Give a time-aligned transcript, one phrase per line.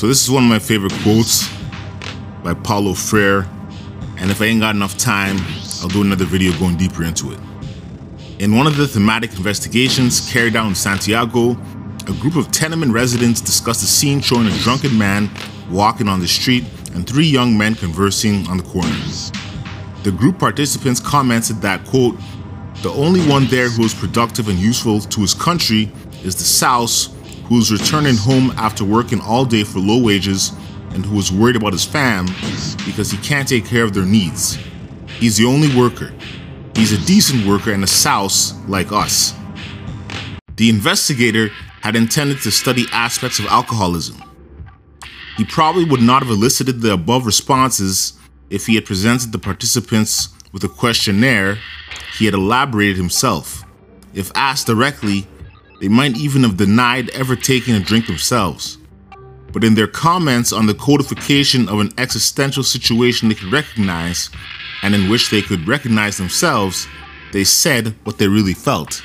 [0.00, 1.46] So this is one of my favorite quotes
[2.42, 3.46] by Paulo Freire.
[4.16, 5.36] And if I ain't got enough time,
[5.82, 7.38] I'll do another video going deeper into it.
[8.38, 13.42] In one of the thematic investigations carried out in Santiago, a group of tenement residents
[13.42, 15.28] discussed a scene showing a drunken man
[15.70, 16.64] walking on the street
[16.94, 18.88] and three young men conversing on the corner.
[20.02, 22.18] The group participants commented that, quote,
[22.76, 25.92] the only one there who is productive and useful to his country
[26.24, 27.10] is the Souse,
[27.50, 30.52] who is returning home after working all day for low wages
[30.90, 32.24] and who is worried about his fam
[32.86, 34.56] because he can't take care of their needs.
[35.18, 36.12] He's the only worker.
[36.76, 39.34] He's a decent worker and a souse like us.
[40.54, 41.48] The investigator
[41.82, 44.22] had intended to study aspects of alcoholism.
[45.36, 48.12] He probably would not have elicited the above responses
[48.48, 51.58] if he had presented the participants with a questionnaire
[52.16, 53.64] he had elaborated himself.
[54.14, 55.26] If asked directly,
[55.80, 58.78] they might even have denied ever taking a drink themselves.
[59.52, 64.30] But in their comments on the codification of an existential situation they could recognize,
[64.82, 66.86] and in which they could recognize themselves,
[67.32, 69.02] they said what they really felt.